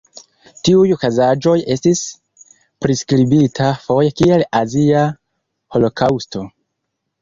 [0.69, 2.01] Tiuj okazaĵoj estis
[2.87, 5.09] priskribita foje kiel Azia
[5.77, 6.49] Holokaŭsto.